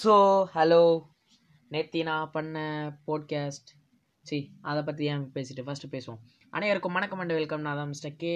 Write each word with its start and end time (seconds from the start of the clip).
So 0.00 0.12
hello 0.54 0.82
நேத்தி 1.70 2.00
நான் 2.08 2.30
பண்ண 2.34 2.58
போட்காஸ்ட் 3.06 3.70
சி 4.24 4.36
அதை 4.70 4.80
பற்றி 4.82 5.04
ஏன் 5.12 5.24
பேசிட்டு 5.34 5.62
ஃபஸ்ட்டு 5.66 5.90
பேசுவோம். 5.94 6.20
அனைவருக்கும் 6.50 6.96
வணக்கம் 6.96 7.20
அண்ட் 7.22 7.34
வெல்கம் 7.38 7.64
நான் 7.66 7.78
தான் 7.80 7.90
மிஸ்டர் 7.92 8.16
கே 8.22 8.32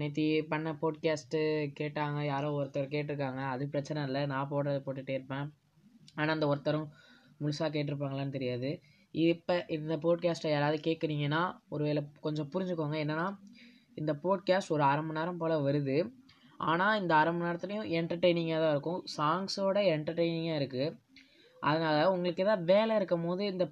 நேத்தி 0.00 0.26
பண்ண 0.52 0.72
போட்காஸ்ட்டு 0.82 1.40
கேட்டாங்க. 1.78 2.18
யாரோ 2.32 2.50
ஒருத்தர் 2.58 2.92
கேட்டிருக்காங்க. 2.94 3.40
அது 3.52 3.70
பிரச்சனை 3.74 4.02
இல்லை. 4.08 4.22
நான் 4.32 4.50
போடுறத 4.52 4.80
போட்டுகிட்டே 4.86 5.16
இருப்பேன். 5.18 5.46
ஆனால் 6.18 6.34
அந்த 6.36 6.48
ஒருத்தரும் 6.52 6.88
முழுசாக 7.42 7.70
கேட்டிருப்பாங்களான்னு 7.76 8.36
தெரியாது. 8.38 8.72
இப்போ 9.14 9.56
இந்த 9.78 9.96
போட்காஸ்ட்டை 10.06 10.52
யாராவது 10.56 10.80
கேட்குறீங்கன்னா 10.88 11.42
ஒருவேளை 11.68 12.02
கொஞ்சம் 12.26 12.52
புரிஞ்சுக்கோங்க. 12.54 12.98
என்னென்னா 13.04 13.28
இந்த 13.94 14.14
போட்காஸ்ட் 14.26 14.74
ஒரு 14.76 14.84
அரை 14.90 15.04
மணி 15.06 15.20
நேரம் 15.20 15.40
போல் 15.44 15.64
வருது. 15.68 15.98
ஆனால் 16.70 16.98
இந்த 17.00 17.12
அரை 17.20 17.30
மணி 17.34 17.46
நேரத்துலையும் 17.46 17.90
என்டர்டெய்னிங்காக 17.98 18.60
தான் 18.62 18.74
இருக்கும். 18.76 19.00
சாங்ஸோட 19.16 19.78
என்டர்டெய்னிங்காக 19.94 20.58
இருக்குது 20.60 20.96
அதனால் 21.62 22.10
உங்களுக்கு 22.14 22.44
எதாவது 22.44 22.64
வேலை 22.72 22.92
இருக்கும் 22.98 23.26
போது 23.28 23.42
இந்த 23.52 23.64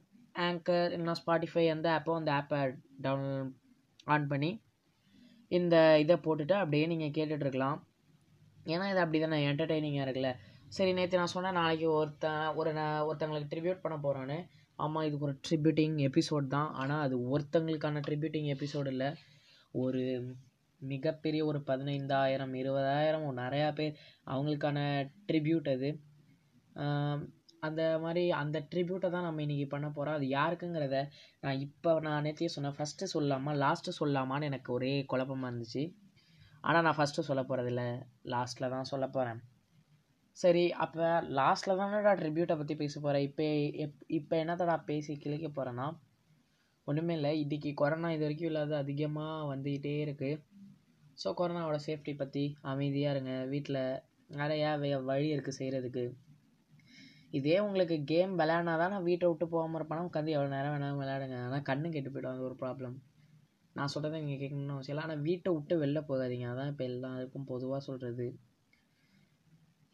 ஆங்கர் 0.46 0.92
இல்லைனா 0.94 1.14
ஸ்பாட்டிஃபை 1.20 1.64
எந்த 1.74 1.86
ஆப்போ 1.96 2.14
அந்த 2.20 2.30
ஆப்பை 2.38 2.60
டவுன் 3.04 3.28
ஆன் 4.14 4.28
பண்ணி 4.32 4.50
இந்த 5.50 5.76
இதை 6.02 6.16
போட்டுட்டு 6.26 6.54
அப்படியே 6.62 6.86
நீங்கள் 6.92 7.14
கேட்டுட்ருக்கலாம் 7.16 7.78
ஏன்னா 8.72 8.86
இது 8.92 9.02
அப்படி 9.04 9.18
தானே 9.20 9.36
என்டர்டெய்னிங்காக 9.50 10.06
இருக்குல்ல. 10.06 10.30
சரி 10.76 10.90
நேற்று 10.96 11.20
நான் 11.20 11.34
சொன்னேன் 11.34 11.58
நாளைக்கு 11.60 11.86
ஒருத்தன் 11.98 12.42
ஒரு 12.60 12.70
நான் 12.78 13.04
ஒருத்தங்களுக்கு 13.08 13.52
ட்ரிபியூட் 13.52 13.84
பண்ண 13.84 13.96
போகிறான்னு 14.04 14.38
ஆமாம் 14.78 15.06
இதுக்கு 15.06 15.26
ஒரு 15.28 15.36
ட்ரிபியூட்டிங் 15.46 15.96
எபிசோட் 16.08 16.52
தான். 16.56 16.68
ஆனால் 16.80 17.02
அது 17.06 17.16
ஒருத்தங்களுக்கான 17.32 18.02
ட்ரிபியூட்டிங் 18.08 18.50
எபிசோடு 18.54 18.90
இல்லை. 18.94 19.08
ஒரு 19.74 20.02
மிகப்பெரிய 20.80 21.42
ஒரு 21.50 21.60
பதினைந்தாயிரம் 21.70 22.54
இருபதாயிரம் 22.62 23.26
நிறையா 23.42 23.68
பேர் 23.78 23.98
அவங்களுக்கான 24.32 24.78
ட்ரிபியூட் 25.30 25.68
அது. 25.74 25.90
அந்த 27.66 27.82
மாதிரி 28.02 28.22
அந்த 28.40 28.58
ட்ரிபியூட்டை 28.72 29.08
தான் 29.14 29.26
நம்ம 29.28 29.42
இன்றைக்கி 29.44 29.66
பண்ண 29.72 29.86
போகிறோம் 29.90 30.16
அது 30.18 30.26
யாருக்குங்கிறத 30.34 30.98
நான் 31.44 31.62
இப்போ 31.66 31.92
நான் 32.06 32.24
நேற்றையே 32.26 32.50
சொன்னேன் 32.56 32.76
ஃபஸ்ட்டு 32.76 33.12
சொல்லலாமா 33.14 33.52
லாஸ்ட்டு 33.64 33.98
சொல்லலாமான்னு 34.00 34.48
எனக்கு 34.50 34.70
ஒரே 34.76 34.92
குழப்பமாக 35.12 35.50
இருந்துச்சு. 35.50 35.82
ஆனால் 36.64 36.84
நான் 36.86 36.98
ஃபஸ்ட்டு 36.98 37.26
சொல்ல 37.28 37.42
போகிறதில்ல 37.48 37.82
லாஸ்ட்டில் 38.34 38.72
தான் 38.74 38.90
சொல்ல 38.92 39.06
போகிறேன் 39.16 39.40
சரி 40.36 40.64
அப்போ 40.84 41.06
லாஸ்ட்டில் 41.38 41.80
தானடா 41.80 42.12
ட்ரிபியூட்டை 42.20 42.56
பற்றி 42.58 42.74
பேச 42.82 42.94
போகிறேன் 43.00 43.24
இப்போ 43.28 43.46
எப் 43.84 44.04
இப்போ 44.18 44.34
என்னத்தடா 44.42 44.76
பேசி 44.90 45.12
கிழிக்க 45.24 45.48
போகிறேன்னா 45.48 45.86
ஒன்றுமே 46.86 47.14
இல்லை. 47.18 47.32
இன்றைக்கி 47.44 47.70
கொரோனா 47.80 48.10
இது 48.16 48.24
வரைக்கும் 48.26 48.50
இல்லாத 48.50 48.76
அதிகமாக 48.84 49.48
வந்துக்கிட்டே 49.52 49.94
இருக்குது 50.04 50.38
ஸோ 51.22 51.28
கொரோனாவோட 51.38 51.78
சேஃப்டி 51.86 52.12
பற்றி 52.22 52.42
அமைதியாக 52.72 53.14
இருங்க. 53.14 53.32
வீட்டில் 53.52 53.82
நிறையா 54.40 54.70
வே 54.82 54.90
வழி 55.10 55.28
இருக்குது 55.34 55.58
செய்கிறதுக்கு 55.60 56.04
இதே 57.38 57.56
உங்களுக்கு 57.66 57.96
கேம் 58.10 58.34
விளையாடினா 58.40 58.74
தான் 58.82 58.92
நான் 58.94 59.06
வீட்டை 59.08 59.26
விட்டு 59.30 59.46
போகாமல் 59.54 59.78
இருப்பேனா? 59.78 60.04
உட்காந்து 60.08 60.34
எவ்வளோ 60.36 60.50
நேரம் 60.54 60.74
வேணாலும் 60.74 61.00
விளையாடுங்க. 61.02 61.38
ஆனால் 61.46 61.64
கண்ணு 61.68 61.88
கெட்டு 61.94 62.10
போய்டும் 62.12 62.34
அது 62.34 62.46
ஒரு 62.48 62.56
ப்ராப்ளம் 62.62 62.94
நான் 63.76 63.92
சொல்கிறத 63.94 64.20
நீங்கள் 64.22 64.40
கேட்கணும்னு 64.42 64.76
அவசியம் 64.76 64.94
இல்லை. 64.94 65.06
ஆனால் 65.06 65.24
வீட்டை 65.26 65.50
விட்டு 65.56 65.74
வெளில 65.82 66.00
போகாதீங்க. 66.10 66.46
அதான் 66.52 66.70
இப்போ 66.72 66.84
எல்லாருக்கும் 66.92 67.48
பொதுவாக 67.52 67.80
சொல்கிறது 67.88 68.26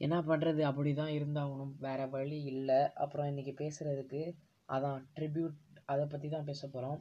என்ன 0.00 0.16
பண்ணுறது 0.28 0.62
அப்படி 0.70 0.92
தான் 1.00 1.12
இருந்தாகணும். 1.16 1.72
வேறு 1.86 2.06
வழி 2.14 2.38
இல்லை. 2.52 2.80
அப்புறம் 3.04 3.28
இன்றைக்கி 3.32 3.54
பேசுகிறதுக்கு 3.62 4.22
அதான் 4.76 5.00
ட்ரிபியூட் 5.16 5.58
அதை 5.92 6.04
பற்றி 6.12 6.28
தான் 6.36 6.48
பேச 6.50 6.62
போகிறோம் 6.74 7.00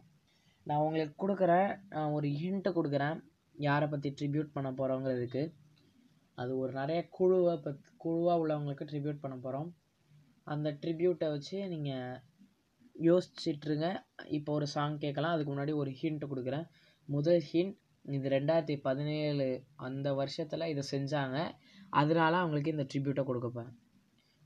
நான் 0.70 0.84
உங்களுக்கு 0.88 1.16
கொடுக்குறேன். 1.24 1.70
ஒரு 2.18 2.28
ஹிண்ட்டு 2.42 2.72
கொடுக்குறேன். 2.80 3.18
யாரை 3.56 3.88
பற்றி 3.88 4.10
ட்ரிபியூட் 4.20 4.56
பண்ண 4.56 4.72
போகிறோங்கிறதுக்கு 4.72 5.44
அது 6.36 6.58
ஒரு 6.58 6.72
நிறைய 6.72 7.08
குழுவை 7.10 7.56
பத் 7.66 7.90
குழுவாக 7.98 8.42
உள்ளவங்களுக்கு 8.42 8.86
ட்ரிபியூட் 8.92 9.24
பண்ண 9.24 9.36
போகிறோம் 9.38 9.70
அந்த 10.44 10.70
ட்ரிபியூட்டை 10.82 11.28
வச்சு 11.34 11.58
நீங்கள் 11.68 12.22
யோசிச்சிட்ருங்க. 12.96 13.88
இப்போ 14.38 14.54
ஒரு 14.54 14.68
சாங் 14.68 14.98
கேட்கலாம். 14.98 15.34
அதுக்கு 15.36 15.52
முன்னாடி 15.54 15.74
ஒரு 15.76 15.92
ஹிண்ட் 16.02 16.26
கொடுக்குறேன். 16.32 16.66
முதல் 17.06 17.44
ஹிண்ட் 17.52 17.76
இது 18.06 18.30
ரெண்டாயிரத்தி 18.30 18.76
பதினேழு 18.82 19.46
அந்த 19.76 20.14
வருஷத்தில் 20.14 20.70
இதை 20.72 20.84
செஞ்சாங்க. 20.92 21.38
அதனால 21.90 22.34
அவங்களுக்கு 22.38 22.74
இந்த 22.76 22.86
ட்ரிபியூட்டை 22.92 23.24
கொடுக்கப்பேன் 23.30 23.72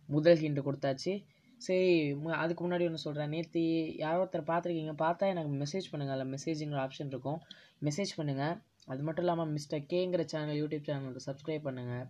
முதல் 0.10 0.40
ஹிண்ட் 0.44 0.62
கொடுத்தாச்சு. 0.68 1.14
சரி 1.62 1.88
அதுக்கு 2.44 2.62
முன்னாடி 2.66 2.86
ஒன்று 2.88 3.06
சொல்கிறேன் 3.06 3.32
நேற்று 3.36 3.62
யாரோ 3.98 4.20
ஒருத்தர் 4.24 4.50
பார்த்துருக்கீங்க. 4.52 4.94
பார்த்தா 5.06 5.28
எனக்கு 5.34 5.52
மெசேஜ் 5.64 5.88
பண்ணுங்கள் 5.92 6.16
அதில் 6.16 6.34
மெசேஜுங்கிற 6.36 6.80
ஆப்ஷன் 6.86 7.12
இருக்கும். 7.14 7.40
மெசேஜ் 7.88 8.12
பண்ணுங்கள் 8.18 8.56
அது 8.88 9.02
மட்டும் 9.06 9.26
இல்லாமல் 9.26 9.52
மிஸ்டர் 9.56 9.88
கேங்கிற 9.92 10.24
சேனல் 10.34 10.60
யூடியூப் 10.62 10.88
சேனலுக்கு 10.90 11.28
சப்ஸ்கிரைப் 11.30 11.68
பண்ணுங்கள் 11.68 12.06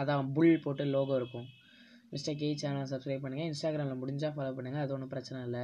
அதான் 0.00 0.32
புல் 0.36 0.62
போட்டு 0.64 0.84
லோகோ 0.96 1.14
இருக்கும். 1.20 1.46
மிஸ்டர் 2.12 2.38
கே 2.40 2.48
சேனல் 2.62 2.90
சப்ஸ்கிரைப் 2.92 3.22
பண்ணுங்கள் 3.24 3.48
இன்ஸ்டாகிராமில் 3.50 4.00
முடிஞ்சால் 4.02 4.34
ஃபாலோ 4.36 4.52
பண்ணுங்கள் 4.56 4.82
அது 4.84 4.94
ஒன்றும் 4.96 5.12
பிரச்சனை 5.14 5.38
இல்லை. 5.48 5.62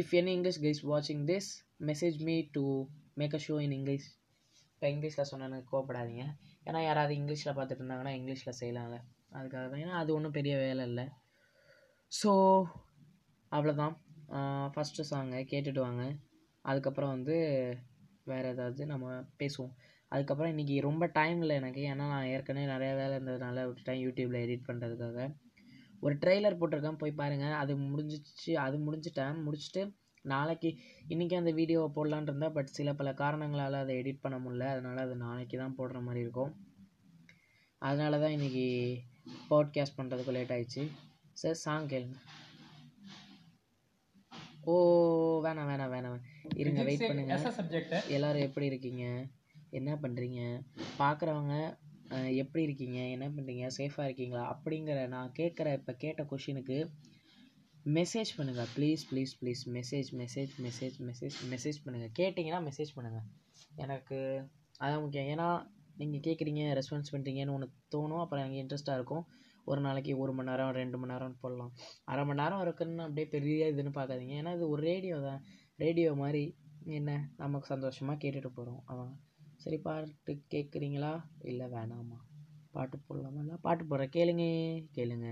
இஃப் 0.00 0.12
எனி 0.20 0.32
இங்கிலீஷ் 0.36 0.60
கைஸ் 0.64 0.82
வாட்சிங் 0.92 1.24
this 1.30 1.50
message 1.90 2.16
me 2.28 2.36
to 2.56 2.64
make 3.20 3.36
a 3.38 3.40
show 3.46 3.56
in 3.66 3.74
English 3.78 4.06
இப்போ 4.72 4.86
இங்கிலீஷில் 4.94 5.28
சொன்னேன்னு 5.30 5.58
கோவப்படாதீங்க. 5.70 6.24
ஏன்னா 6.68 6.80
யாராவது 6.86 7.12
இங்கிலீஷில் 7.20 7.54
பார்த்துட்டு 7.58 7.82
இருந்தாங்கன்னா 7.82 8.14
இங்கிலீஷில் 8.18 8.58
செய்யலாம்ல 8.60 8.98
அதுக்காக 9.38 9.64
தான். 9.70 9.82
ஏன்னா 9.84 9.96
அது 10.02 10.10
ஒன்றும் 10.16 10.36
பெரிய 10.38 10.54
வேலை 10.64 10.82
இல்லை. 10.90 11.06
ஸோ 12.12 12.30
அவ்வளோதான் 13.52 13.94
ஃபஸ்ட்டு 14.74 15.08
சாங்கை 15.10 15.40
கேட்டுட்டு 15.52 15.80
வாங்க. 15.86 16.04
அதுக்கப்புறம் 16.64 17.14
வந்து 17.16 17.36
வேறு 18.26 18.48
ஏதாவது 18.48 18.86
நம்ம 18.86 19.06
பேசுவோம். 19.38 19.74
அதுக்கப்புறம் 20.08 20.52
இன்றைக்கி 20.52 20.80
ரொம்ப 20.80 21.04
டைம் 21.18 21.40
இல்லை 21.40 21.56
எனக்கு. 21.56 21.80
ஏன்னா 21.82 22.04
நான் 22.12 22.26
ஏற்கனவே 22.26 22.66
நிறையா 22.72 22.94
வேலை 22.96 23.14
இருந்ததுனால 23.18 23.64
விட்டுட்டேன். 23.68 24.02
யூடியூப்பில் 24.04 24.42
எடிட் 24.46 24.68
பண்ணுறதுக்காக 24.68 25.28
ஒரு 26.00 26.14
ட்ரெய்லர் 26.16 26.58
போட்டிருக்கேன். 26.60 26.98
போய் 26.98 27.18
பாருங்கள் 27.20 27.60
அது 27.62 27.74
முடிஞ்சிச்சு. 27.76 28.52
அது 28.66 28.76
முடிஞ்சிட்டேன். 28.86 29.38
முடிச்சுட்டு 29.46 29.82
நாளைக்கு 30.22 30.70
இன்றைக்கி 31.08 31.34
அந்த 31.36 31.50
வீடியோவை 31.50 31.88
போடலான் 31.96 32.22
இருந்தால் 32.22 32.52
பட் 32.52 32.76
சில 32.78 32.94
பல 32.94 33.14
காரணங்களால் 33.14 33.82
அதை 33.82 33.96
எடிட் 33.96 34.24
பண்ண 34.24 34.38
முடியல. 34.38 34.68
அதனால் 34.74 35.04
அது 35.04 35.16
நாளைக்கு 35.16 35.58
தான் 35.58 35.76
போடுற 35.78 36.00
மாதிரி 36.02 36.20
இருக்கும். 36.20 36.52
அதனால 37.82 38.18
தான் 38.18 38.36
இன்றைக்கி 38.36 38.66
பாட்காஸ்ட் 39.50 39.98
பண்ணுறதுக்கு 39.98 40.36
லேட் 40.38 40.54
ஆயிடுச்சு. 40.56 40.84
சார் 41.32 41.60
சாங் 41.64 41.88
கேளுங்க. 41.88 42.18
ஓ 44.64 44.74
வேணாம் 45.44 45.68
வேணாம் 45.70 45.92
வேணாம் 45.94 46.12
வேணாம். 46.14 46.26
இருங்க 46.62 46.82
வெயிட் 46.88 47.08
பண்ணுங்க. 47.08 47.36
எல்லோரும் 48.16 48.46
எப்படி 48.48 48.66
இருக்கீங்க? 48.72 49.04
என்ன 49.78 49.92
பண்ணுறீங்க 50.02 50.40
பார்க்குறவங்க 51.02 51.54
எப்படி 52.42 52.62
இருக்கீங்க? 52.66 52.98
என்ன 53.14 53.26
பண்ணுறீங்க 53.28 53.66
சேஃபாக 53.78 54.08
இருக்கீங்களா? 54.08 54.42
அப்படிங்கிற 54.54 54.98
நான் 55.14 55.32
கேட்குற 55.38 55.72
இப்போ 55.78 55.92
கேட்ட 56.04 56.22
கொஷினுக்கு 56.32 56.78
மெசேஜ் 57.96 58.30
பண்ணுங்கள் 58.36 58.70
please 58.76 59.02
please 59.10 59.32
please 59.40 59.62
message 59.76 60.08
message 60.20 60.52
message 60.66 60.96
message 61.08 61.36
message 61.52 61.78
பண்ணுங்கள் 61.84 62.12
கேட்டிங்கன்னா 62.20 62.60
மெசேஜ் 62.68 62.92
பண்ணுங்கள் 62.96 63.26
எனக்கு 63.84 64.18
அதான் 64.84 65.02
முக்கியம். 65.04 65.28
ஏன்னா 65.34 65.48
நீங்கள் 66.00 66.24
கேட்குறீங்க 66.26 66.62
ரெஸ்பான்ஸ் 66.78 67.12
பண்ணுறீங்கன்னு 67.12 67.54
ஒன்று 67.56 67.68
தோணும். 67.94 68.22
அப்புறம் 68.24 68.42
எனக்கு 68.44 68.62
இன்ட்ரெஸ்ட்டாக 68.62 68.98
இருக்கும். 68.98 69.24
ஒரு 69.70 69.80
நாளைக்கு 69.80 70.12
ஒரு 70.22 70.32
மணி 70.32 70.50
நேரம் 70.50 70.72
ரெண்டு 70.80 70.98
மணி 70.98 71.12
நேரம் 71.12 71.38
போடலாம். 71.44 71.72
அரை 72.04 72.24
மணி 72.24 72.40
நேரம் 72.42 72.60
இருக்குன்னு 72.64 73.06
அப்படியே 73.06 73.28
பெரிய 73.36 73.70
இதுன்னு 73.72 73.92
பார்க்காதீங்க. 73.98 74.34
ஏன்னா 74.40 74.54
இது 74.54 74.68
ஒரு 74.68 74.82
ரேடியோ 74.82 75.16
தான். 75.28 75.40
ரேடியோ 75.78 76.14
மாதிரி 76.14 76.42
என்ன 76.84 77.28
நமக்கு 77.36 77.66
சந்தோஷமாக 77.66 78.28
கேட்டுட்டு 78.28 78.46
போகிறோம் 78.46 78.82
அவன் 78.84 79.20
சரி 79.56 79.78
பாட்டு 79.78 80.42
கேட்குறீங்களா 80.50 81.22
இல்லை 81.40 81.66
வேணாமா. 81.66 82.18
பாட்டு 82.70 82.98
போடலாமா? 82.98 83.40
இல்லை 83.40 83.56
பாட்டு 83.60 83.84
போடுற 83.84 84.04
கேளுங்க 84.16 84.44
கேளுங்க. 84.94 85.28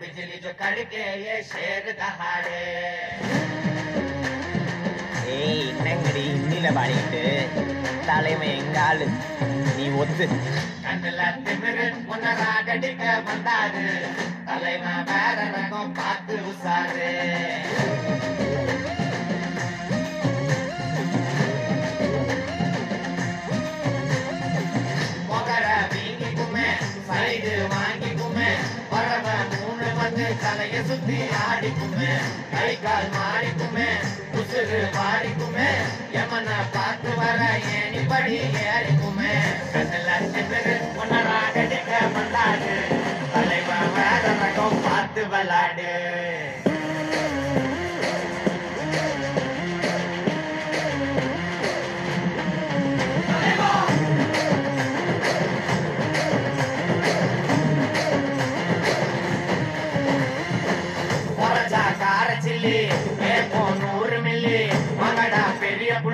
बिजली 0.00 0.38
जो 0.44 0.52
कड़के 0.60 1.04
ये 1.24 1.36
शेर 1.50 1.84
दहाड़े 2.00 2.62
ஏய் 5.36 5.62
என்னங்கடி 5.70 6.20
இன்னில 6.32 6.66
பாடிட்டு 6.76 7.22
தலைமை 8.08 8.48
எங்க 8.58 8.76
ஆளு 8.82 9.06
நீ 9.76 9.86
ஒத்து 10.02 10.26
கண்ணுல 10.84 11.22
திமிரு 11.46 11.86
முன்னராடடிக்க 12.08 13.04
வந்தாரு 13.28 13.84
தலைவன் 14.48 15.02
வேற 15.10 15.38
ரகம் 15.54 15.96
பார்த்து 15.98 16.36
உசாரு 16.52 17.10
சுத்தி 31.01 31.19
ஆடிக்குமே 31.43 32.09
கை 32.51 32.73
கால் 32.81 33.07
மாறிக்குமே 33.13 33.87
உசுறு 34.39 34.79
பாடிக்குமே 34.95 35.69
எமன 36.19 36.49
பார்த்து 36.75 37.11
வர 37.19 37.39
ஏணி 37.77 38.01
படி 38.11 38.35
ஏறிக்குமே. 38.65 39.33
உன்னராக 41.01 41.65
மல்லாடு 42.17 42.75
தலைவன் 43.33 43.91
வேற 43.97 44.25
ரகம் 44.41 44.79
பார்த்து 44.85 45.23
விளாடு. 45.33 45.89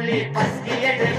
земли 0.08 0.32
по 0.34 0.40
свету 0.40 1.17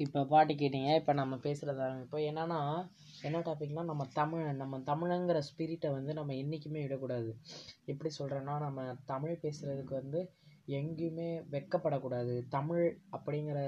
இப்போ 0.00 0.20
பாட்டு 0.30 0.52
கேட்டீங்க 0.60 0.92
இப்போ 1.00 1.12
நம்ம 1.18 1.34
பேசுகிறதா 1.44 1.84
இப்போ 2.04 2.18
என்னென்னா 2.30 2.60
என்ன 3.26 3.40
டாபிக்னால் 3.48 3.90
நம்ம 3.90 4.04
தமிழ் 4.18 4.46
நம்ம 4.62 4.78
தமிழங்கிற 4.88 5.40
ஸ்பிரிட்டை 5.48 5.90
வந்து 5.96 6.12
நம்ம 6.18 6.34
என்றைக்குமே 6.40 6.80
விடக்கூடாது. 6.84 7.30
எப்படி 7.92 8.10
சொல்கிறேன்னா 8.18 8.54
நம்ம 8.64 8.86
தமிழ் 9.12 9.42
பேசுகிறதுக்கு 9.44 9.94
வந்து 10.00 10.20
எங்கேயுமே 10.78 11.28
வெட்கப்படக்கூடாது 11.54 12.34
தமிழ் 12.56 12.86
அப்படிங்கிற 13.16 13.60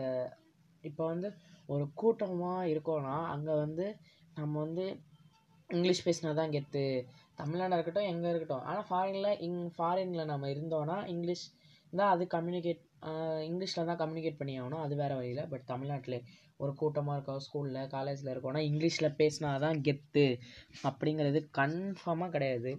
இப்போ 0.84 1.04
வந்து 1.12 1.28
ஒரு 1.68 1.84
கூட்டமாக 2.00 2.70
இருக்கோன்னா 2.72 3.14
அங்கே 3.34 3.54
வந்து 3.64 3.86
நம்ம 4.34 4.52
வந்து 4.64 4.84
இங்கிலீஷ் 5.70 6.04
பேசினா 6.06 6.32
தான் 6.40 6.54
கெத்து. 6.56 6.84
தமிழ்நாடு 7.40 7.76
இருக்கட்டும் 7.76 8.10
எங்கே 8.12 8.28
இருக்கட்டும். 8.32 8.66
ஆனால் 8.68 8.86
ஃபாரினில் 8.90 9.38
இங் 9.46 9.62
ஃபாரினில் 9.76 10.30
நம்ம 10.32 10.50
இருந்தோன்னா 10.54 10.98
இங்கிலீஷ் 11.14 11.46
தான் 11.92 12.12
அது 12.14 12.24
கம்யூனிகேட் 12.36 12.82
இங்கிலீஷில் 13.48 13.88
தான் 13.90 14.00
கம்யூனிகேட் 14.02 14.40
பண்ணி 14.40 14.54
ஆகணும். 14.60 14.82
அது 14.86 14.94
வேறு 15.02 15.14
வழியில். 15.18 15.48
பட் 15.52 15.64
தமிழ்நாட்டில் 15.72 16.18
ஒரு 16.62 16.72
கூட்டமாக 16.80 17.16
இருக்கோம் 17.16 17.42
ஸ்கூலில் 17.46 17.90
காலேஜில் 17.94 18.32
இருக்கோன்னா 18.34 18.62
இங்கிலீஷில் 18.70 19.16
பேசினா 19.20 19.50
தான் 19.64 19.80
கெத்து 19.86 20.26
அப்படிங்கிறது 20.88 21.40
கன்ஃபார்மாக 21.58 22.34
கிடையாது. 22.36 22.72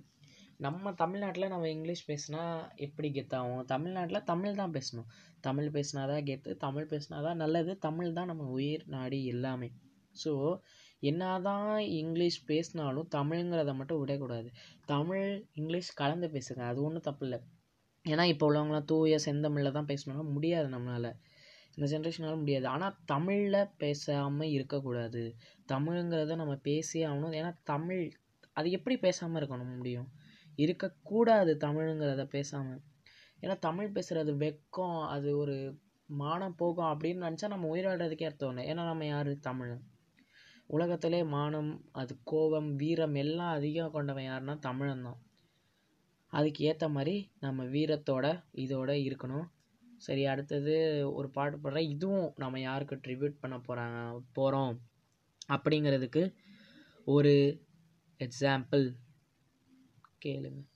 நம்ம 0.66 0.92
தமிழ்நாட்டில் 1.02 1.52
நம்ம 1.54 1.68
இங்கிலீஷ் 1.76 2.08
பேசினா 2.10 2.44
எப்படி 2.86 3.10
கெத்தாகும்? 3.18 3.66
தமிழ்நாட்டில் 3.74 4.26
தமிழ் 4.32 4.60
தான் 4.62 4.74
பேசணும். 4.78 5.10
தமிழ் 5.48 5.70
பேசினா 5.76 6.04
தான் 6.12 6.26
கெத்து 6.30 6.56
தமிழ் 6.66 6.90
பேசினா 6.94 7.18
தான் 7.28 7.42
நல்லது. 7.44 7.74
தமிழ் 7.88 8.18
தான் 8.18 8.32
நம்ம 8.32 8.48
உயிர் 8.58 8.86
நாடி 8.96 9.20
எல்லாமே. 9.34 9.70
ஸோ 10.24 10.34
என்ன 11.10 11.24
தான் 11.50 11.70
இங்கிலீஷ் 12.00 12.40
பேசினாலும் 12.52 13.10
தமிழுங்கிறத 13.18 13.74
மட்டும் 13.80 14.00
விடக்கூடாது. 14.04 14.50
தமிழ் 14.94 15.28
இங்கிலீஷ் 15.60 15.92
கலந்து 16.02 16.30
பேசுங்க. 16.36 16.64
அது 16.72 16.80
ஒன்றும் 16.88 17.08
தப்பு 17.10 17.26
இல்லை. 17.28 17.40
ஏன்னா 18.12 18.24
இப்போ 18.24 18.46
உள்ளவங்களாம் 18.50 18.86
தூய 18.86 19.18
செந்தமிழில் 19.26 19.78
தான் 19.78 19.90
பேசணும்னா 19.92 20.26
முடியாது 20.36 20.68
நம்மளால். 20.76 21.10
இந்த 21.76 21.88
ஜென்ரேஷனால் 21.94 22.42
முடியாது. 22.44 22.66
ஆனால் 22.66 22.96
தமிழில் 23.06 23.72
பேசாமல் 23.78 24.54
இருக்கக்கூடாது. 24.58 25.24
தமிழுங்கிறத 25.74 26.36
நம்ம 26.36 26.56
பேசியே 26.70 27.04
ஆகணும். 27.06 27.36
ஏன்னா 27.40 27.52
தமிழ் 27.64 28.04
அது 28.54 28.68
எப்படி 28.72 28.96
பேசாமல் 28.98 29.40
இருக்கணும் 29.42 29.76
முடியும்? 29.78 30.08
இருக்கக்கூடாது 30.56 31.52
தமிழுங்கிறத 31.66 32.24
பேசாமல் 32.28 32.82
ஏன்னா 33.44 33.56
தமிழ் 33.60 33.94
பேசுகிறது 33.96 34.32
வெக்கம் 34.38 35.00
அது 35.08 35.30
ஒரு 35.38 35.56
மானம் 36.10 36.56
போகும் 36.56 36.90
அப்படின்னு 36.92 37.26
நினச்சா 37.28 37.48
நம்ம 37.48 37.70
உயிராடுறதுக்கே 37.76 38.28
அர்த்தம் 38.30 38.52
இல்லை. 38.52 38.64
ஏன்னா 38.72 38.84
நம்ம 38.84 39.06
யார்? 39.06 39.32
தமிழ். 39.40 39.74
உலகத்திலே 40.68 41.20
மானம் 41.36 41.72
அது 41.92 42.14
கோபம் 42.24 42.70
வீரம் 42.76 43.16
எல்லாம் 43.16 43.54
அதிகம் 43.54 43.92
கொண்டவன் 43.92 44.28
யாருன்னா 44.30 44.56
தமிழன் 44.60 45.04
தான். 45.04 45.20
அதுக்கு 46.34 46.66
ஏற்ற 46.66 46.90
மாதிரி 46.90 47.16
நம்ம 47.40 47.64
வீரத்தோட 47.66 48.26
இதோட 48.56 48.92
இருக்கணும். 49.08 49.48
சரி 49.98 50.26
அடுத்தது 50.26 50.74
ஒரு 51.14 51.30
பாட்டு 51.30 51.58
பாடுறேன். 51.58 51.90
இதுவும் 51.90 52.34
நம்ம 52.36 52.60
யாருக்கு 52.60 52.96
ட்ரிபியூட் 52.96 53.42
பண்ண 53.42 53.58
போகிறாங்க 53.58 54.00
போகிறோம் 54.34 54.74
அப்படிங்கிறதுக்கு 55.50 56.24
ஒரு 57.08 57.34
எக்ஸாம்பிள் 58.20 58.86
கேளுங்கள் 60.18 60.68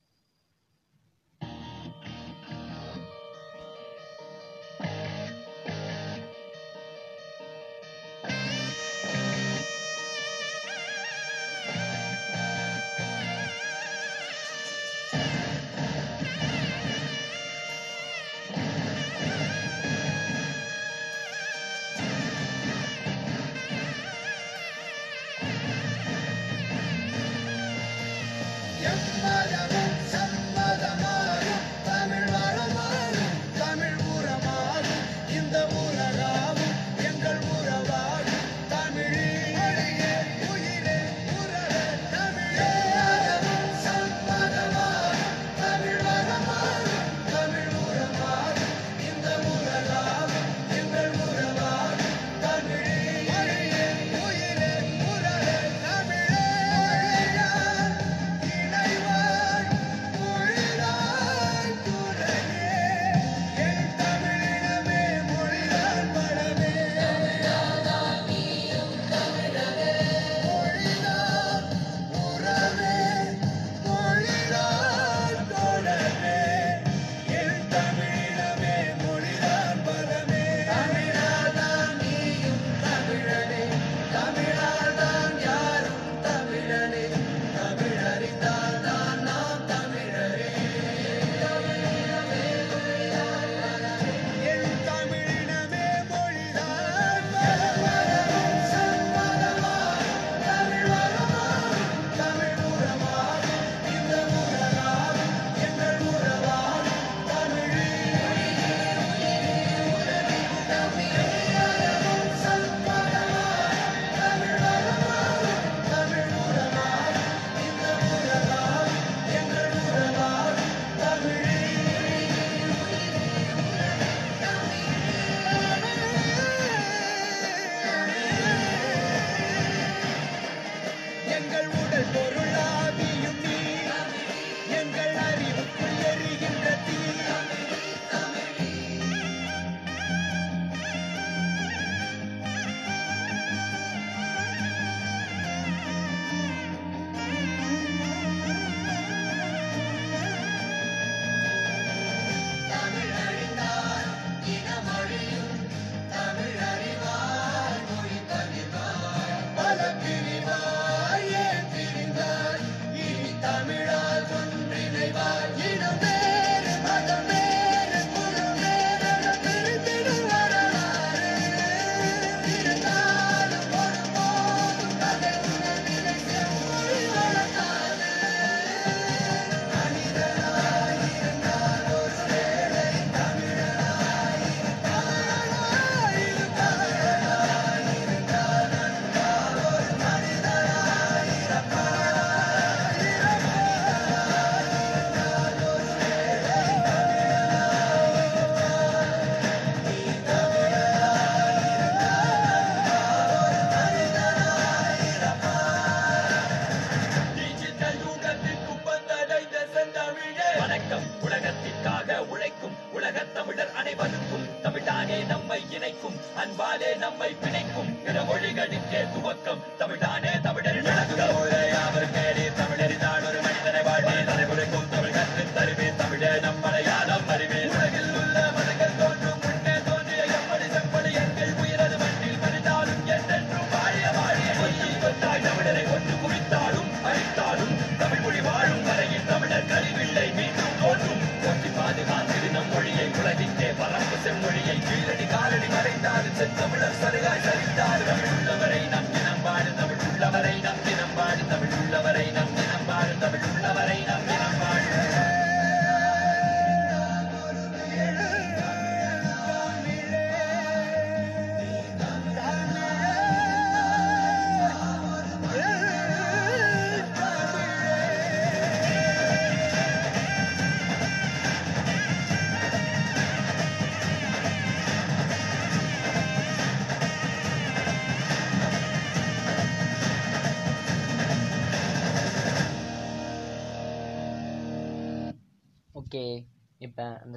கீழடி 244.79 245.25
காலடி 245.25 245.67
மறைந்தாலும் 245.67 246.37
செத்தமிழர் 246.37 246.99
சருகாய் 247.01 247.43
சரி 247.43 247.60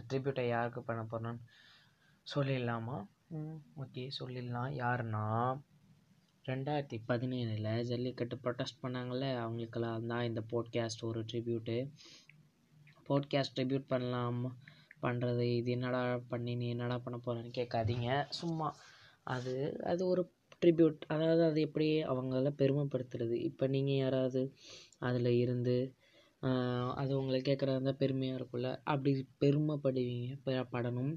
ட்ரிபியூட்டை 0.09 0.45
யாருக்கு 0.49 0.83
பண்ண 0.83 1.03
போகிறேன்னு 1.03 1.43
சொல்லிடலாமா? 2.27 2.97
ஓகே 3.83 4.05
சொல்லிடலாம். 4.19 4.71
யாருன்னா 4.83 5.25
ரெண்டாயிரத்தி 6.49 6.97
பதினேழில் 7.09 7.85
ஜல்லிக்கட்டு 7.91 8.37
ப்ரொட்டஸ்ட் 8.45 8.83
பண்ணாங்கள்ல 8.83 9.27
அவங்களுக்கெல்லாம் 9.43 10.07
தான் 10.07 10.27
இந்த 10.29 10.41
போட்காஸ்ட் 10.53 11.03
ஒரு 11.03 11.21
ட்ரிபியூட்டு 11.31 11.77
போட்காஸ்ட் 13.09 13.57
ட்ரிபியூட் 13.57 13.87
பண்ணலாம் 13.87 14.41
பண்ணுறது 15.03 15.45
இது 15.59 15.71
என்னடா 15.71 16.03
பண்ணி 16.29 16.53
நீ 16.55 16.67
என்னடா 16.69 16.97
பண்ண 16.99 17.17
போகிறேன்னு 17.19 17.53
கேட்காதீங்க. 17.61 18.09
சும்மா 18.41 18.69
அது 19.35 19.55
அது 19.85 20.03
ஒரு 20.07 20.23
ட்ரிபியூட் 20.63 21.01
அதாவது 21.07 21.43
அது 21.45 21.61
எப்படி 21.61 21.89
அவங்கள 22.03 22.51
பெருமைப்படுத்துறது? 22.61 23.37
இப்போ 23.49 23.65
நீங்கள் 23.67 24.01
யாராவது 24.03 24.43
அதில் 24.99 25.31
இருந்து 25.41 25.77
அது 26.95 27.13
உங்களை 27.19 27.39
கேட்குறதா 27.41 27.75
இருந்தால் 27.75 27.99
பெருமையாக 27.99 28.39
இருக்கும்ல. 28.39 28.71
அப்படி 28.85 29.11
பெருமைப்படுவீங்க 29.41 30.35
பெ- 30.45 30.69
படணும் 30.73 31.15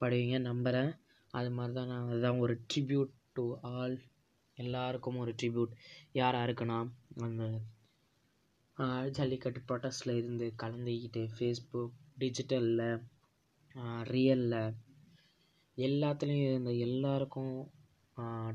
படுவீங்க 0.00 0.38
நம்புகிறேன் 0.42 0.90
அது 1.34 1.50
மாதிரி 1.50 1.74
தான் 1.74 1.88
நான் 1.88 2.08
அதுதான் 2.08 2.38
ஒரு 2.38 2.54
ட்ரிபியூட் 2.70 3.12
டு 3.34 3.44
ஆல் 3.72 3.96
எல்லாருக்கும் 4.58 5.18
ஒரு 5.18 5.32
ட்ரிபியூட் 5.38 5.72
யார் 6.12 6.36
யாருக்குன்னா 6.36 6.78
அந்த 7.22 7.44
ஜல்லிக்கட்டு 9.10 9.60
ப்ரொட்டஸ்டில் 9.68 10.16
இருந்து 10.16 10.46
கலந்துக்கிட்டு 10.58 11.22
ஃபேஸ்புக் 11.32 11.94
டிஜிட்டலில் 12.18 12.86
ரியலில் 14.08 14.58
எல்லாத்துலேயும் 15.78 16.48
இருந்த 16.48 16.72
எல்லாருக்கும் 16.86 17.54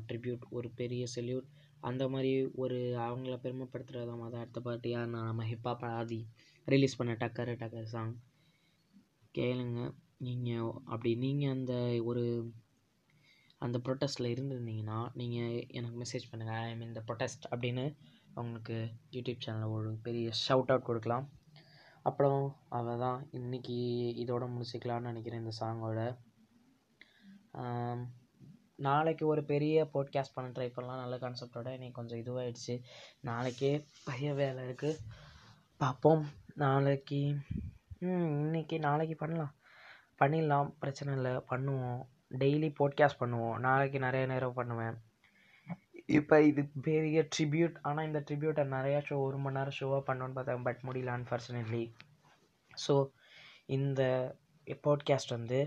ட்ரிபியூட் 0.08 0.44
ஒரு 0.50 0.68
பெரிய 0.74 1.06
செல்யூட் 1.06 1.48
அந்த 1.80 2.04
மாதிரி 2.08 2.32
ஒரு 2.62 2.78
அவங்கள 3.06 3.34
பெருமைப்படுத்துகிறத 3.44 4.06
தான் 4.06 4.42
அடுத்த 4.44 4.60
பார்ட்டியாக 4.60 5.10
நான் 5.12 5.28
நம்ம 5.30 5.44
ஹிப்ஹாப் 5.52 5.84
ஆதி 5.90 6.20
ரிலீஸ் 6.68 6.98
பண்ண 6.98 7.12
டக்கரு 7.22 7.54
டக்கர் 7.62 7.92
சாங் 7.94 8.14
கேளுங்க. 9.34 9.80
நீங்கள் 10.26 10.72
அப்படி 10.92 11.10
நீங்கள் 11.24 11.54
அந்த 11.56 11.74
ஒரு 12.10 12.24
அந்த 13.60 13.76
ப்ரொட்டஸ்ட்டில் 13.86 14.32
இருந்திருந்தீங்கன்னா 14.32 14.98
நீங்கள் 15.20 15.64
எனக்கு 15.78 15.96
மெசேஜ் 16.02 16.30
பண்ணுங்கள் 16.30 16.62
ஐ 16.68 16.74
மீன் 16.76 16.92
இந்த 16.92 17.02
ப்ரொட்டஸ்ட் 17.08 17.46
அப்படின்னு 17.52 17.84
அவங்களுக்கு 18.34 18.76
யூடியூப் 19.14 19.44
சேனலில் 19.44 19.74
ஒரு 19.76 19.90
பெரிய 20.06 20.26
ஷவுட் 20.46 20.70
அவுட் 20.72 20.88
கொடுக்கலாம். 20.88 21.26
அப்புறம் 22.02 22.42
அவள் 22.68 23.02
தான் 23.04 23.18
இன்றைக்கி 23.38 23.78
இதோட 24.22 24.44
முடிச்சிக்கலான்னு 24.54 25.10
நினைக்கிறேன் 25.10 25.42
இந்த 25.42 25.54
சாங்கோட 25.60 26.00
நாளைக்கு 28.78 29.24
ஒரு 29.26 29.42
பெரிய 29.44 29.76
போட்காஸ்ட் 29.94 30.34
பண்ண 30.34 30.48
ட்ரை 30.50 30.68
பண்ணலாம். 30.72 31.00
நல்ல 31.00 31.16
கான்செப்டோட 31.16 31.68
இன்னைக்கு 31.72 31.98
கொஞ்சம் 32.00 32.20
இதுவாகிடுச்சு 32.22 32.74
நாளைக்கே 33.20 33.72
பெரிய 34.04 34.34
வேலை 34.34 34.60
இருக்குது 34.64 35.00
பார்ப்போம் 35.80 36.22
நாளைக்கு 36.54 37.20
இன்னைக்கு 38.00 38.78
நாளைக்கு 38.78 39.16
பண்ணலாம். 39.16 39.52
பண்ணிடலாம். 40.20 40.68
பிரச்சனை 40.78 41.10
இல்லை. 41.14 41.32
பண்ணுவோம். 41.50 42.00
டெய்லி 42.38 42.68
போட்காஸ்ட் 42.78 43.20
பண்ணுவோம். 43.20 43.58
நாளைக்கு 43.58 43.98
நிறைய 43.98 44.26
நேரம் 44.26 44.54
பண்ணுவேன். 44.54 44.96
இப்போ 46.18 46.36
இது 46.42 46.62
பெரிய 46.82 47.18
ட்ரிபியூட் 47.34 47.76
ஆனால் 47.82 48.06
இந்த 48.06 48.20
ட்ரிபியூட்டை 48.28 48.64
நிறையா 48.76 49.00
ஷோ 49.08 49.16
ஒரு 49.22 49.38
மணி 49.38 49.56
நேரம் 49.56 49.76
ஷோவாக 49.80 50.02
பண்ணோன்னு 50.08 50.36
பார்த்தேன். 50.38 50.62
பட் 50.62 50.80
முடியல 50.86 51.16
அன்ஃபார்ச்சுனேட்லி 51.18 51.84
ஸோ 52.86 52.94
இந்த 53.66 54.02
பாட்காஸ்ட் 54.84 55.36
வந்து 55.36 55.58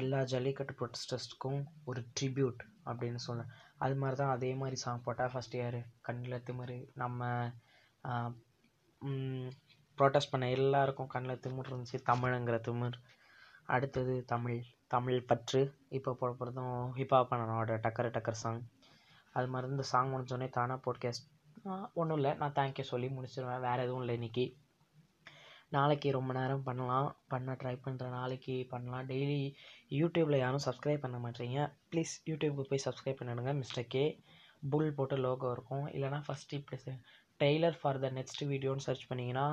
எல்லா 0.00 0.18
ஜல்லிக்கட்டு 0.32 0.74
ப்ரொட்டஸ்டர்ஸ்க்கும் 0.80 1.60
ஒரு 1.84 2.00
ட்ரிபியூட் 2.16 2.60
அப்படின்னு 2.90 3.20
சொன்னேன் 3.26 3.50
அது 3.84 3.94
மாதிரி 3.96 4.16
தான் 4.20 4.32
அதே 4.34 4.50
மாதிரி 4.54 4.76
சாங் 4.76 5.02
போட்டால் 5.02 5.32
ஃபஸ்ட் 5.32 5.56
இயர் 5.58 5.78
கண்ணில் 6.08 6.44
திமிரு. 6.46 6.78
நம்ம 6.94 7.28
ப்ரொட்டஸ்ட் 9.98 10.32
பண்ண 10.32 10.44
எல்லாருக்கும் 10.50 11.12
கண்ணில் 11.14 11.42
திமிர் 11.44 11.70
இருந்துச்சு. 11.70 11.98
தமிழுங்கிற 12.10 12.58
திமிர். 12.68 12.98
அடுத்தது 13.74 14.14
தமிழ். 14.24 14.60
தமிழ் 14.94 15.26
பற்று. 15.30 15.62
இப்போ 15.88 16.12
போட 16.20 16.30
போகிறதும் 16.38 16.86
ஹிப்ஹாப் 16.98 17.30
பண்ணனோட 17.32 17.76
டக்கர் 17.84 18.14
டக்கர் 18.16 18.42
சாங் 18.44 18.62
அது 19.34 19.48
மாதிரி 19.48 19.70
இந்த 19.70 19.84
சாங் 19.92 20.12
முடிஞ்சோடனே 20.12 20.48
தானாக 20.50 20.80
போட்காஸ்ட் 20.86 21.26
ஒன்றும் 21.94 22.18
இல்லை. 22.18 22.32
நான் 22.34 22.56
தேங்க்யூ 22.58 22.84
சொல்லி 22.92 23.08
முடிச்சிடுவேன் 23.16 23.64
வேறு 23.66 23.82
எதுவும் 23.82 24.02
இல்லை 24.04 24.14
இன்றைக்கி 24.18 24.44
நாளைக்கு 25.72 26.08
ரொம்ப 26.16 26.30
நேரம் 26.38 26.64
பண்ணலாம். 26.68 27.08
பண்ண 27.32 27.50
ட்ரை 27.60 27.74
பண்ணுறேன் 27.84 28.16
நாளைக்கு 28.18 28.54
பண்ணலாம். 28.72 29.04
டெய்லி 29.10 29.40
யூடியூப்பில் 30.00 30.42
யாரும் 30.42 30.64
சப்ஸ்கிரைப் 30.66 31.04
பண்ண 31.04 31.18
மாட்டீங்க. 31.24 31.58
ப்ளீஸ் 31.90 32.14
யூடியூப்க்கு 32.30 32.70
போய் 32.70 32.86
சப்ஸ்கிரைப் 32.86 33.20
பண்ணிடுங்க 33.20 33.52
மிஸ்டர் 33.60 33.90
கே 33.94 34.04
புல் 34.72 34.88
போட்டு 34.98 35.16
லோகோ 35.26 35.50
இருக்கும். 35.56 35.84
இல்லைனா 35.96 36.18
ஃபஸ்ட்டு 36.26 36.58
இப்படி 36.60 36.94
டெய்லர் 37.40 37.78
ஃபார் 37.80 38.00
த 38.04 38.08
நெக்ஸ்ட் 38.18 38.42
வீடியோன்னு 38.52 38.86
சர்ச் 38.88 39.06
பண்ணிங்கன்னா 39.10 39.46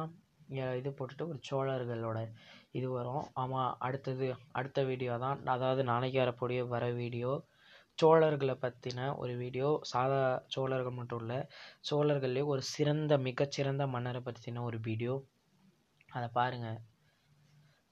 இது 0.80 0.90
போட்டுட்டு 0.98 1.26
ஒரு 1.32 1.40
சோழர்களோட 1.50 2.20
இது 2.78 2.88
வரும். 2.98 3.24
ஆமாம் 3.42 3.72
அடுத்தது 3.88 4.28
அடுத்த 4.60 4.80
வீடியோ 4.92 5.14
தான். 5.26 5.40
அதாவது 5.56 5.82
நாளைக்கு 5.92 6.20
வரக்கூடிய 6.24 6.60
வர 6.74 6.86
வீடியோ 7.02 7.32
சோழர்களை 8.00 8.56
பற்றின 8.64 9.08
ஒரு 9.22 9.34
வீடியோ 9.44 9.70
சாதா 9.92 10.20
சோழர்கள் 10.56 10.98
மட்டும் 11.00 11.22
இல்லை 11.24 11.40
சோழர்கள்லேயே 11.90 12.46
ஒரு 12.54 12.62
சிறந்த 12.74 13.14
மிகச்சிறந்த 13.28 13.86
மன்னரை 13.96 14.22
பற்றின 14.28 14.64
ஒரு 14.70 14.80
வீடியோ 14.88 15.14
அதை 16.10 16.28
பாருங்கள் 16.40 16.80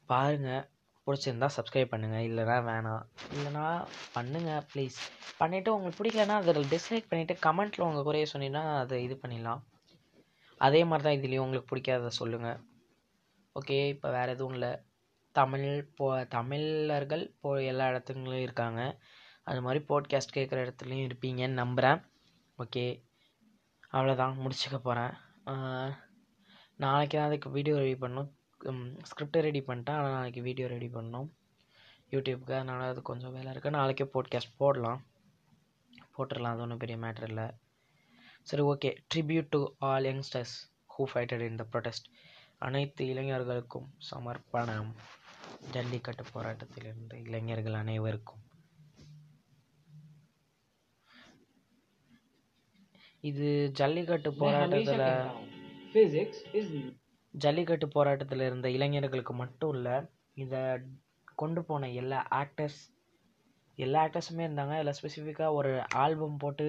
பாருங்கள் 0.10 0.64
பிடிச்சிருந்தா 1.08 1.48
சப்ஸ்கிரைப் 1.56 1.92
பண்ணுங்கள் 1.92 2.26
இல்லைனா 2.28 2.56
வேணாம் 2.70 3.04
இல்லைனா 3.34 3.66
பண்ணுங்கள் 4.16 4.66
ப்ளீஸ் 4.72 4.98
பண்ணிவிட்டு 5.40 5.74
உங்களுக்கு 5.76 6.00
பிடிக்கலனா 6.00 6.36
அதில் 6.42 6.72
டிஸ்லைக் 6.74 7.10
பண்ணிவிட்டு 7.12 7.36
கமெண்ட்டில் 7.46 7.86
உங்கள் 7.88 8.08
குறைய 8.08 8.28
சொன்னீங்கன்னா 8.34 8.64
அதை 8.80 8.98
இது 9.04 9.16
பண்ணிடலாம். 9.22 9.62
அதே 10.62 10.82
மாதிரி 10.90 11.06
தான் 11.08 11.18
இதுலேயும் 11.20 11.46
உங்களுக்கு 11.46 11.72
பிடிக்காததை 11.72 12.12
சொல்லுங்கள் 12.22 12.60
ஓகே 13.56 13.78
இப்போ 13.88 14.08
வேறு 14.10 14.34
எதுவும் 14.36 14.54
இல்லை. 14.54 14.72
தமிழ் 15.36 15.70
போ 15.98 16.08
தமிழர்கள் 16.36 17.24
போ 17.42 17.50
எல்லா 17.72 17.86
இடத்துலையும் 17.92 18.46
இருக்காங்க. 18.46 18.82
அது 19.44 19.62
மாதிரி 19.62 19.80
போட்காஸ்ட் 19.90 20.36
கேட்குற 20.38 20.58
இடத்துலையும் 20.66 21.08
இருப்பீங்கன்னு 21.08 21.62
நம்புகிறேன் 21.64 22.00
ஓகே 22.58 22.86
அவ்வளோதான் 23.92 24.40
முடிச்சுக்க 24.44 24.78
போகிறேன் 24.80 25.14
நாளைக்கு 26.84 27.16
தான் 27.18 27.28
அதுக்கு 27.30 27.50
வீடியோ 27.58 27.76
ரெடி 27.84 27.98
பண்ணணும் 28.04 28.30
ஸ்கிரிப்டை 29.10 29.42
ரெடி 29.48 29.62
பண்ணிட்டேன் 29.68 29.98
ஆனால் 29.98 30.16
நாளைக்கு 30.18 30.42
வீடியோ 30.48 30.68
ரெடி 30.76 30.90
பண்ணணும். 30.96 31.28
யூடியூப்க்கு 32.14 32.54
அதனால் 32.58 32.92
அது 32.94 33.02
கொஞ்சம் 33.10 33.34
வேலை 33.36 33.50
இருக்குது 33.54 33.76
நாளைக்கே 33.78 34.06
போட்காஸ்ட் 34.14 34.58
போடலாம். 34.62 35.02
போட்டுடலாம் 36.16 36.54
அது 36.56 36.64
ஒன்றும் 36.66 36.82
பெரிய 36.84 36.98
மேட்ரு 37.04 37.28
இல்லை. 37.32 37.48
சரி 38.50 38.64
okay 38.72 38.90
tribute 39.12 39.50
to 39.56 39.62
all 39.90 40.08
youngsters 40.12 40.56
who 40.96 41.06
fighted 41.12 41.46
in 41.48 41.60
the 41.62 41.66
protest 41.74 42.08
அனைத்து 42.68 43.04
இளைஞர்களுக்கும் 43.12 43.88
சமர்ப்பணம். 44.10 44.92
ஜல்லிக்கட்டு 45.74 46.24
போராட்டத்தில் 46.36 46.88
இருந்த 46.92 47.16
இளைஞர்கள் 47.28 47.80
அனைவருக்கும். 47.84 48.44
இது 53.30 53.50
ஜல்லிக்கட்டு 53.80 54.32
போராட்டத்தில் 54.42 55.06
ஜல்லிக்கட்டு 57.34 57.88
போராட்டத்தில் 57.88 58.44
இருந்த 58.46 58.68
இளைஞர்களுக்கு 58.70 59.34
மட்டும் 59.34 59.74
இல்லை 59.74 59.96
இதை 60.34 60.62
கொண்டு 61.36 61.62
போன 61.64 61.90
எல்லா 61.92 62.20
ஆக்டர்ஸ் 62.32 62.82
எல்லா 63.78 64.06
ஆக்டர்ஸுமே 64.06 64.44
இருந்தாங்க. 64.48 64.74
இதில் 64.80 64.98
ஸ்பெசிஃபிக்காக 65.00 65.54
ஒரு 65.54 65.72
ஆல்பம் 65.94 66.38
போட்டு 66.38 66.68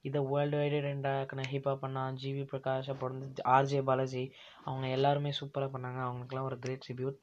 இதை 0.00 0.20
வேர்ல்டு 0.30 0.56
வைடு 0.56 0.78
ரெண்டாக்கின 0.88 1.44
ஹிப்ஹாப் 1.52 1.82
பண்ணான் 1.84 2.16
ஜிவி 2.22 2.44
பிரகாஷ் 2.50 2.90
அப்புறம் 2.90 3.18
வந்து 3.18 3.42
ஆர்ஜே 3.56 3.80
பாலாஜி 3.82 4.24
அவங்க 4.64 4.86
எல்லாருமே 4.88 5.30
சூப்பராக 5.40 5.70
பண்ணாங்க. 5.74 6.00
அவங்களுக்குலாம் 6.06 6.48
ஒரு 6.50 6.58
கிரேட் 6.58 6.84
ட்ரிபியூட் 6.86 7.18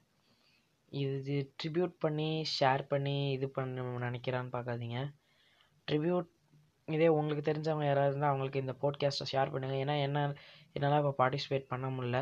இது 0.91 1.35
ட்ரிபியூட் 1.63 1.93
பண்ணி 1.99 2.29
ஷேர் 2.59 2.83
பண்ணி 2.87 3.31
இது 3.31 3.49
பண்ண 3.49 3.83
நினைக்கிறான்னு 4.07 4.53
பார்க்காதீங்க. 4.57 4.99
ட்ரிபியூட் 5.87 6.29
இதே 6.87 7.07
உங்களுக்கு 7.07 7.43
தெரிஞ்சவங்க 7.51 7.85
யாராவது 7.85 8.11
இருந்தால் 8.11 8.31
அவங்களுக்கு 8.31 8.59
இந்த 8.59 8.73
போட்காஸ்ட்டை 8.81 9.27
ஷேர் 9.31 9.51
பண்ணுங்கள் 9.53 9.81
ஏன்னா 9.83 9.95
என்ன 10.01 10.19
என்னால் 10.75 10.99
இப்போ 11.01 11.13
பார்ட்டிசிபேட் 11.21 11.71
பண்ண 11.73 11.87
முடில 11.95 12.17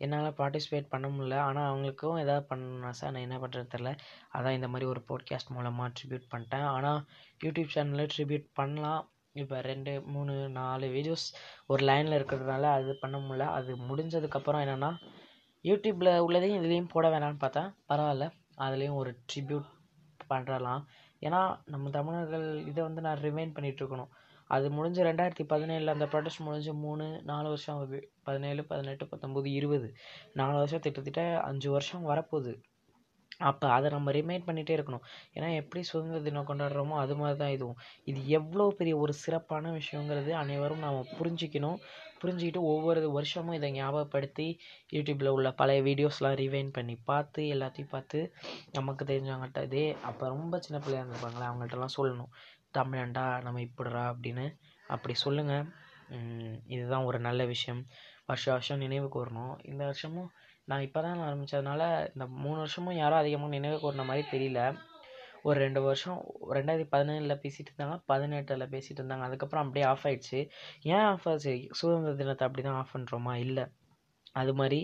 என்னால் 0.00 0.36
பார்ட்டிசிபேட் 0.40 0.92
பண்ண 0.92 1.06
முடில 1.14 1.36
ஆனால் 1.46 1.68
அவங்களுக்கும் 1.70 2.18
எதாவது 2.24 2.44
பண்ணணும் 2.50 2.96
சார் 2.98 3.12
நான் 3.14 3.24
என்ன 3.26 3.36
பண்ணுறது 3.42 3.72
தெரில 3.72 3.90
அதான் 4.36 4.56
இந்த 4.58 4.68
மாதிரி 4.72 4.86
ஒரு 4.92 5.00
போட்காஸ்ட் 5.08 5.54
மூலமாக 5.56 5.88
ட்ரிபியூட் 5.98 6.26
பண்ணிட்டேன். 6.32 6.66
ஆனால் 6.74 7.00
யூடியூப் 7.44 7.72
சேனலில் 7.74 8.12
ட்ரிபியூட் 8.14 8.46
பண்ணலாம். 8.60 9.02
இப்போ 9.34 9.56
ரெண்டு 9.70 9.92
மூணு 10.14 10.34
நாலு 10.58 10.86
வீடியோஸ் 10.96 11.26
ஒரு 11.72 11.82
லைனில் 11.88 12.16
இருக்கிறதுனால 12.18 12.64
அது 12.78 12.92
பண்ண 13.02 13.16
முடில 13.26 13.46
அது 13.58 13.72
முடிஞ்சதுக்கப்புறம் 13.88 14.62
என்னென்னா 14.66 14.90
யூடியூப்பில் 15.64 16.12
உள்ளதையும் 16.26 16.60
இதுலேயும் 16.60 16.92
போட 16.94 17.06
வேணாம்னு 17.14 17.42
பார்த்தேன் 17.44 17.70
பரவாயில்ல. 17.90 18.26
அதுலேயும் 18.66 19.00
ஒரு 19.02 19.10
ட்ரிபியூட் 19.30 19.68
பண்ணுறலாம் 20.30 20.82
ஏன்னா 21.22 21.40
நம்ம 21.72 21.90
தமிழர்கள் 21.98 22.46
இதை 22.70 22.80
வந்து 22.88 23.00
நான் 23.06 23.22
ரிமைண்ட் 23.26 23.54
பண்ணிகிட்ருக்கணும் 23.56 24.10
அது 24.50 24.66
முடிஞ்சு 24.76 25.00
ரெண்டாயிரத்தி 25.08 25.44
பதினேழில் 25.52 25.94
அந்த 25.94 26.06
ப்ராடக்ட் 26.12 26.46
முடிஞ்சு 26.46 26.72
மூணு 26.84 27.06
நாலு 27.30 27.48
வருஷம் 27.48 27.76
ஆகுது. 27.76 27.98
பதினேழு 28.28 28.62
பதினெட்டு 28.72 29.06
பத்தொம்போது 29.12 29.50
இருபது. 29.58 29.88
நாலு 30.40 30.56
வருஷம் 30.62 30.84
திட்டத்திட்ட 30.86 31.22
அஞ்சு 31.50 31.70
வருஷம் 31.76 32.08
வரப்போகுது. 32.10 32.54
அப்போ 33.48 33.66
அதை 33.74 33.88
நம்ம 33.94 34.12
ரிமைண்ட் 34.16 34.46
பண்ணிகிட்டே 34.46 34.74
இருக்கணும். 34.76 35.04
ஏன்னா 35.34 35.48
எப்படி 35.60 35.80
சுதந்திர 35.90 36.20
தினம் 36.26 36.46
கொண்டாடுறோமோ 36.48 36.94
அது 37.02 37.14
மாதிரி 37.20 37.36
தான் 37.42 37.52
இதுவும். 37.56 37.78
இது 38.10 38.20
எவ்வளோ 38.38 38.64
பெரிய 38.78 38.94
ஒரு 39.02 39.12
சிறப்பான 39.24 39.72
விஷயங்கிறது 39.76 40.32
அனைவரும் 40.42 40.82
நாம் 40.86 41.10
புரிஞ்சிக்கணும். 41.18 41.78
புரிஞ்சுக்கிட்டு 42.22 42.62
ஒவ்வொரு 42.72 43.10
வருஷமும் 43.16 43.56
இதை 43.58 43.68
ஞாபகப்படுத்தி 43.72 44.46
யூடியூப்பில் 44.96 45.34
உள்ள 45.36 45.50
பழைய 45.60 45.82
வீடியோஸ்லாம் 45.88 46.38
ரிவைன் 46.42 46.74
பண்ணி 46.78 46.96
பார்த்து 47.10 47.42
எல்லாத்தையும் 47.54 47.92
பார்த்து 47.94 48.20
நமக்கு 48.78 49.04
தெரிஞ்சவங்கள்ட்ட 49.12 49.62
இதே 49.68 49.86
அப்போ 50.10 50.24
ரொம்ப 50.34 50.60
சின்ன 50.66 50.80
பிள்ளையாக 50.84 51.04
இருந்திருப்பாங்களே 51.04 51.48
அவங்கள்ட்டலாம் 51.50 51.96
சொல்லணும். 51.98 52.32
தமிழன்டா 52.74 53.26
நம்ம 53.44 53.62
இப்படிடா 53.68 54.02
அப்படின்னு 54.12 54.46
அப்படி 54.94 55.14
சொல்லுங்கள் 55.24 55.66
இதுதான் 56.74 57.06
ஒரு 57.08 57.18
நல்ல 57.28 57.42
விஷயம். 57.44 57.80
வருஷம் 58.28 58.54
வருஷம் 58.54 58.82
நினைவு 58.84 59.08
கூறணும். 59.16 59.54
இந்த 59.70 59.82
வருஷமும் 59.84 60.30
நான் 60.70 60.84
இப்போ 60.86 61.00
தான் 61.06 61.24
ஆரம்பித்ததுனால 61.26 61.82
இந்த 62.12 62.24
மூணு 62.44 62.58
வருஷமும் 62.62 62.98
யாரும் 63.02 63.20
அதிகமாக 63.22 63.54
நினைவு 63.56 63.76
கூறின 63.82 64.06
மாதிரி 64.10 64.24
தெரியல. 64.34 64.60
ஒரு 65.48 65.56
ரெண்டு 65.64 65.80
வருஷம் 65.86 66.18
ரெண்டாயிரத்தி 66.56 66.88
பதினேழில் 66.94 67.40
பேசிகிட்டு 67.44 67.70
இருந்தாங்க 67.72 67.96
பதினெட்டில் 68.12 68.70
பேசிகிட்டு 68.74 69.00
இருந்தாங்க. 69.02 69.26
அதுக்கப்புறம் 69.28 69.64
அப்படியே 69.64 69.86
ஆஃப் 69.92 70.06
ஆயிடுச்சு. 70.06 70.40
ஏன் 70.94 71.06
ஆஃப் 71.12 71.28
ஆச்சு? 71.32 71.54
சுதந்திர 71.80 72.14
தினத்தை 72.22 72.46
அப்படி 72.48 72.64
தான் 72.68 72.78
ஆஃப் 72.80 72.94
பண்ணுறோமா 72.96 73.34
இல்லை. 73.46 73.64
அது 74.40 74.52
மாதிரி 74.54 74.80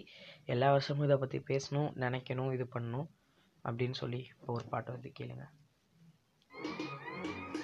எல்லா 0.54 0.70
வருஷமும் 0.76 1.06
இதை 1.08 1.18
பற்றி 1.24 1.40
பேசணும் 1.52 1.90
நினைக்கணும் 2.04 2.54
இது 2.58 2.66
பண்ணணும் 2.76 3.08
அப்படின்னு 3.64 3.96
சொல்லி 4.02 4.22
இப்போ 4.32 4.52
ஒரு 4.58 4.66
பாட்டு 4.72 4.90
வந்து 4.92 5.10
கேளுங்கள் 5.18 5.52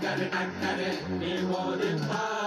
got 0.00 0.18
it, 0.18 0.34
I 0.34 0.46
got 0.62 0.78
it, 0.78 1.10
me 1.10 1.44
want 1.44 1.82
it, 1.82 2.00
I 2.10 2.39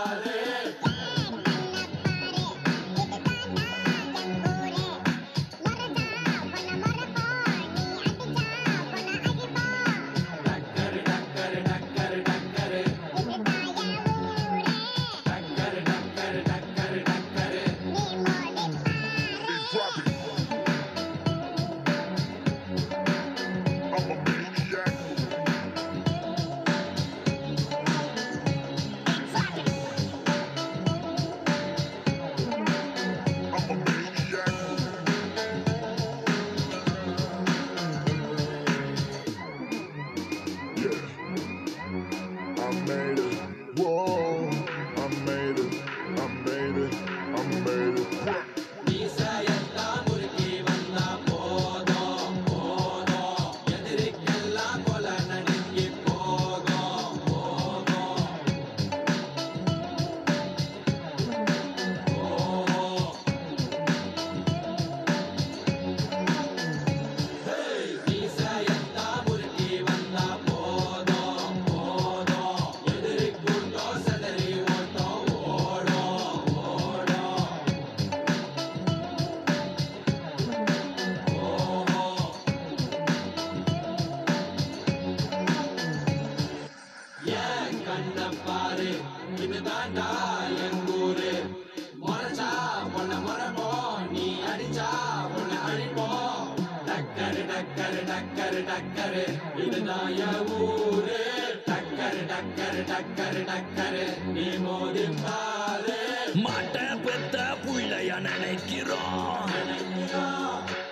மாட்ட 106.43 106.77
பெத்த 107.05 107.37
புள்ளைய 107.63 108.11
நினைக்கிறோம். 108.27 109.49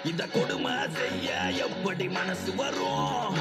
இந்த 0.10 0.24
கொடுமை 0.34 0.74
செய்ய 0.98 1.28
எப்படி 1.66 2.08
மனசு 2.08 2.56
வரும்? 2.56 3.38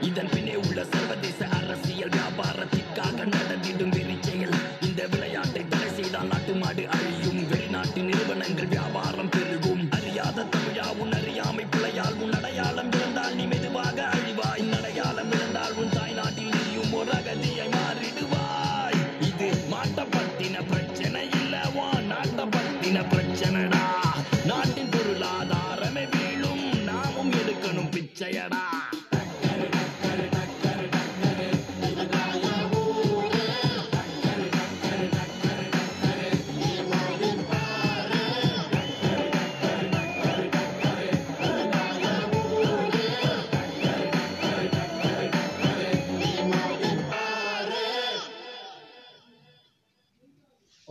இதன் 0.00 0.30
பின்னே 0.32 0.54
உள்ள 0.54 0.84
சர்வதேச 0.84 1.40
அரசியல் 1.58 2.14
வியாபாரத்திற்காக 2.16 3.18
நடந்திடும் 3.34 3.90
வெறிச்செயல். 3.90 4.56
இந்த 4.82 5.06
விளையாட்டை 5.06 5.62
தடை 5.68 5.88
செய்தால் 5.88 6.26
நாட்டு 6.26 6.54
மாடு 6.54 6.84
அழி 6.88 7.07
பிச்சையடா. 27.94 28.62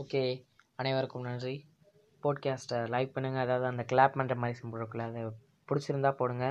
ஓகே 0.01 0.21
அனைவருக்கும் 0.81 1.25
நன்றி. 1.27 1.53
போட்காஸ்ட்டை 2.23 2.77
லைக் 2.93 3.11
பண்ணுங்கள் 3.15 3.43
அதாவது 3.45 3.65
அந்த 3.71 3.83
கிளாப் 3.91 4.15
பண்ணுற 4.17 4.35
மாதிரி 4.41 4.59
சிம்பிள் 4.59 4.81
இருக்குல்ல 4.81 5.05
அதை 5.09 5.21
பிடிச்சிருந்தா 5.69 6.11
போடுங்க. 6.19 6.45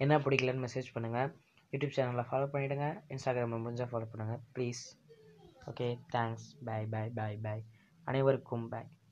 என்ன 0.00 0.14
பிடிக்கலன்னு 0.18 0.64
மெசேஜ் 0.64 0.94
பண்ணுங்கள் 0.94 1.30
யூடியூப் 1.72 1.94
சேனலில் 1.96 2.28
ஃபாலோ 2.28 2.46
பண்ணிவிடுங்க 2.46 2.86
இன்ஸ்டாகிராமில் 3.10 3.62
முடிஞ்சால் 3.64 3.90
ஃபாலோ 3.90 4.06
பண்ணுங்கள் 4.12 4.40
please 4.54 4.82
okay 5.70 5.88
thanks 6.12 6.46
bye 6.64 6.80
bye 6.86 7.12
bye 7.14 7.32
bye 7.42 7.62
அனைவருக்கும் 8.06 8.66
பை 8.68 8.82